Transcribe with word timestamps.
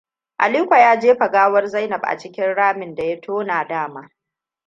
Aliko 0.37 0.75
ya 0.75 0.97
jefa 0.97 1.29
gawar 1.29 1.67
Zainab 1.67 2.01
a 2.03 2.17
cikin 2.17 2.55
rami 2.55 2.95
daya 2.95 3.21
tona 3.21 3.65
dama. 3.67 4.09